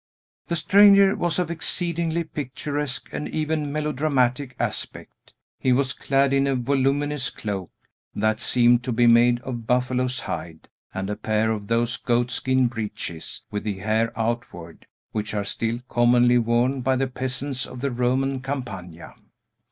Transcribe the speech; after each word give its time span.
The 0.47 0.55
stranger 0.55 1.15
was 1.15 1.37
of 1.37 1.51
exceedingly 1.51 2.23
picturesque, 2.23 3.07
and 3.11 3.29
even 3.29 3.71
melodramatic 3.71 4.55
aspect. 4.59 5.35
He 5.59 5.71
was 5.73 5.93
clad 5.93 6.33
in 6.33 6.47
a 6.47 6.55
voluminous 6.55 7.29
cloak, 7.29 7.69
that 8.15 8.39
seemed 8.39 8.83
to 8.85 8.91
be 8.91 9.05
made 9.05 9.41
of 9.41 9.47
a 9.53 9.57
buffalo's 9.57 10.21
hide, 10.21 10.69
and 10.91 11.07
a 11.11 11.15
pair 11.15 11.51
of 11.51 11.67
those 11.67 11.97
goat 11.97 12.31
skin 12.31 12.65
breeches, 12.65 13.43
with 13.51 13.63
the 13.63 13.77
hair 13.77 14.11
outward, 14.19 14.87
which 15.11 15.35
are 15.35 15.45
still 15.45 15.77
commonly 15.87 16.39
worn 16.39 16.81
by 16.81 16.95
the 16.95 17.05
peasants 17.05 17.67
of 17.67 17.81
the 17.81 17.91
Roman 17.91 18.39
Campagna. 18.39 19.13